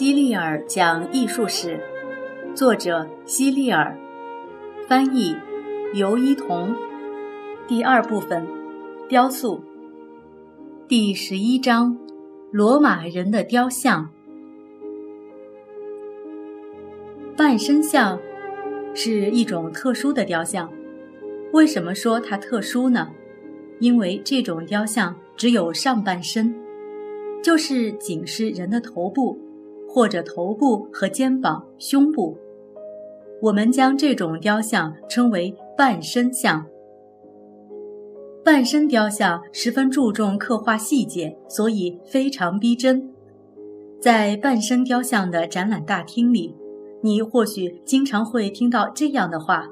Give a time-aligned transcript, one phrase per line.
[0.00, 1.78] 希利尔讲艺术史，
[2.54, 3.94] 作者希利尔，
[4.88, 5.36] 翻译
[5.92, 6.74] 尤一彤。
[7.68, 8.48] 第二部分，
[9.10, 9.62] 雕塑。
[10.88, 11.98] 第十一章，
[12.50, 14.08] 罗马人的雕像。
[17.36, 18.18] 半身像
[18.94, 20.72] 是一种特殊的雕像。
[21.52, 23.10] 为什么说它特殊呢？
[23.80, 26.54] 因为这种雕像只有上半身，
[27.42, 29.38] 就是仅是人的头部。
[29.92, 32.38] 或者头部和肩膀、胸部，
[33.42, 36.64] 我们将这种雕像称为半身像。
[38.44, 43.12] 半身雕像十分注重刻画细节，所以非常逼真。
[44.00, 46.54] 在半身雕像的展览大厅里，
[47.02, 49.66] 你或许经常会听到这样的话：“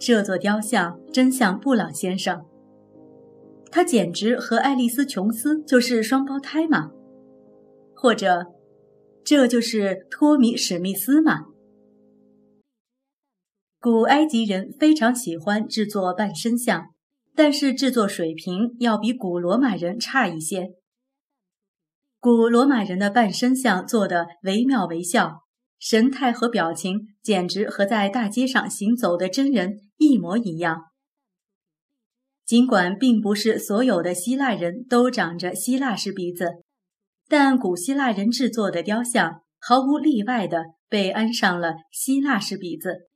[0.00, 2.42] 这座雕像真像布朗先生，
[3.70, 6.90] 他简直和爱丽丝·琼斯就是双胞胎嘛。”
[7.94, 8.46] 或者。
[9.30, 11.46] 这就是托米·史密斯吗？
[13.78, 16.86] 古埃及人非常喜欢制作半身像，
[17.36, 20.70] 但是制作水平要比古罗马人差一些。
[22.18, 25.44] 古罗马人的半身像做得惟妙惟肖，
[25.78, 30.86] 神态和表情简直和在大街上行走的真人一模一样。
[32.44, 36.64] 尽管并不是所有的希腊人都长着希腊式鼻子。
[37.30, 43.08] 但古希腊人制作的雕像毫无例外地被安上了希腊式鼻子。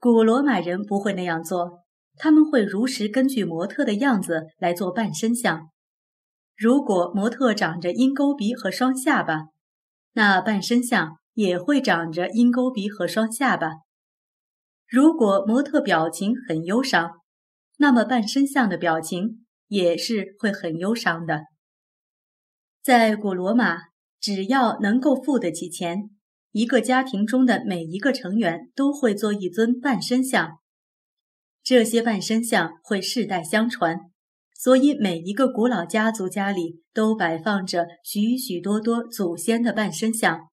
[0.00, 1.84] 古罗马人不会那样做，
[2.16, 5.70] 他们会如实根据模特的样子来做半身像。
[6.56, 9.50] 如果模特长着鹰钩鼻和双下巴，
[10.14, 13.68] 那半身像也会长着鹰钩鼻和双下巴。
[14.88, 17.20] 如果模特表情很忧伤，
[17.76, 21.44] 那么半身像的表情也是会很忧伤的。
[22.84, 23.78] 在古罗马，
[24.20, 26.10] 只要能够付得起钱，
[26.52, 30.58] 一个家庭中的每一个成员都会做一尊半身像。
[31.62, 34.00] 这些半身像会世代相传，
[34.52, 40.50] 所以每一个古老家族家里都摆放着许许多多祖先的半身像。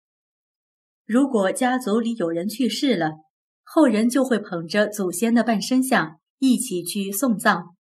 [1.06, 3.16] 如果家族里有人去世了，
[3.62, 7.76] 后人就会捧着祖先的半身像一起去送葬。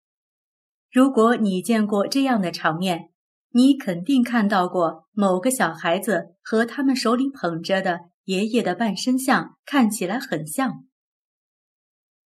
[0.91, 3.10] 如果你见过这样的场面，
[3.53, 10.85] 你肯定看到过某个小孩子和他们手里捧着的爷爷的半身像看起来很像。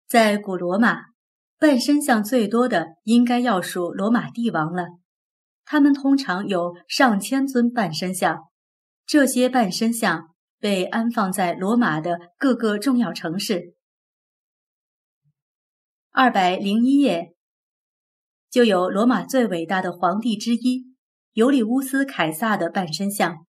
[0.06, 0.98] 在古罗马，
[1.58, 4.84] 半身像最多的应该要数罗马帝王了，
[5.64, 8.44] 他们通常有上千尊半身像。
[9.06, 13.74] 这些半身像被安放在罗马的各个重要城市。
[16.10, 17.34] 二百零一页，
[18.50, 20.93] 就有罗马最伟大的皇帝之一。
[21.34, 23.44] 尤里乌斯·凯撒的半身像，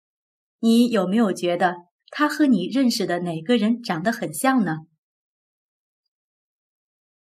[0.61, 1.75] 你有没有觉得
[2.11, 4.87] 他和你认识的哪个人长得很像呢？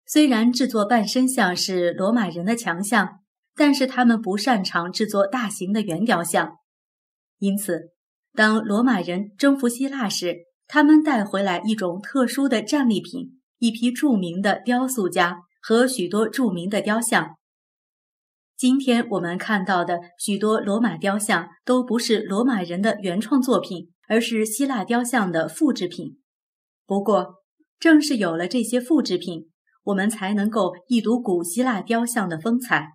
[0.05, 3.21] 虽然制作半身像是罗马人的强项，
[3.55, 6.57] 但是他们不擅长制作大型的圆雕像。
[7.39, 7.93] 因此，
[8.33, 17.38] 当罗马人征服希腊时，他们带回来一种特殊的战利品——一批著名的雕塑家和许多著名的雕像。
[18.59, 26.19] 今天我们看到的许多罗马雕像都不是罗马人的原创作品，而是希腊雕像的复制品。
[26.85, 27.37] 不过，
[27.79, 29.49] 正是有了这些复制品，
[29.85, 32.95] 我们才能够一睹古希腊雕像的风采。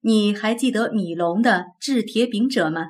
[0.00, 2.86] 你还记得米龙的制铁饼者吗？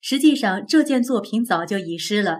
[0.00, 2.38] 实际上，这件作品早就遗失了。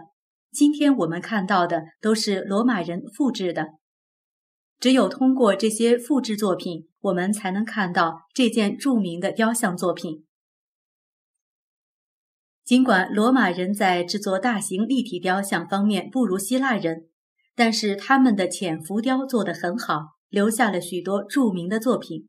[0.50, 3.72] 今天我们看到的都是罗马人复制的。
[4.78, 10.24] 只有通过这些复制作品，我们才能看到这件著名的雕像作品。
[12.64, 17.08] 尽管罗马人在制作大型立体雕像方面不如希腊人，
[17.54, 22.28] 但是他们的浅浮雕做得很好，留下了许多著名的作品。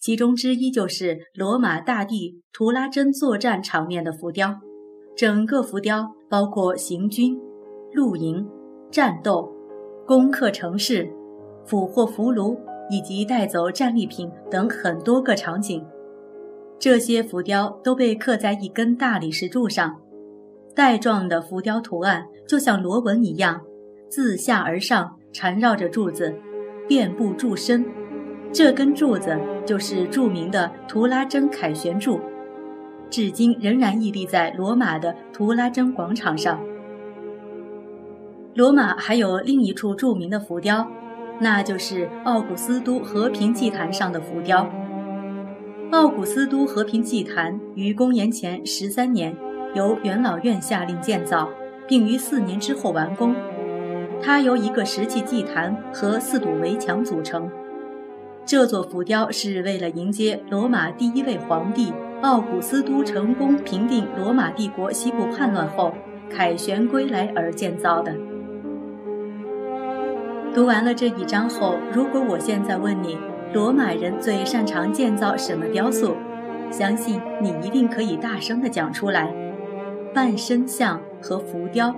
[0.00, 4.60] 其中之一就是罗马大帝图拉真作战场面的浮雕。
[5.16, 7.36] 整个浮雕包括行军、
[7.92, 8.48] 露营、
[8.90, 9.52] 战斗、
[10.06, 11.12] 攻克城市。
[11.66, 12.58] 俘获俘虏
[12.90, 15.84] 以及带走战利品等很多个场景，
[16.78, 19.96] 这些浮雕都被刻在一根大理石柱上，
[20.74, 23.60] 带状的浮雕图案就像螺纹一样，
[24.08, 26.34] 自下而上缠绕着柱子，
[26.86, 27.84] 遍布柱身。
[28.50, 32.18] 这根柱子就是著名的图拉真凯旋柱，
[33.10, 36.58] 至今仍然屹立在罗马的图拉真广场上。
[38.54, 40.88] 罗马还有另一处著名的浮雕。
[41.40, 44.68] 那就是奥古斯都和平祭坛上的浮雕。
[45.90, 49.34] 奥古斯都和平祭坛于公元前十三年
[49.74, 51.48] 由元老院下令建造，
[51.86, 53.34] 并于四年之后完工。
[54.20, 57.48] 它由一个石器祭坛和四堵围墙组成。
[58.44, 61.92] 这座浮雕是为了迎接罗马第一位皇帝
[62.22, 65.94] 奥古斯都成功平定罗马帝国西部叛乱后
[66.28, 68.12] 凯旋归来而建造的。
[70.58, 73.16] 读完了这一章后，如果我现在问你，
[73.54, 76.16] 罗马人最擅长建造什么雕塑？
[76.68, 79.32] 相信你一定可以大声地讲出来：
[80.12, 81.94] 半身像和浮雕。